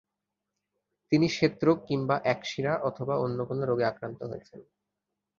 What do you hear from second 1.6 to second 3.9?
রোগ কিংবা একশিরা অথবা অন্য কোন রোগে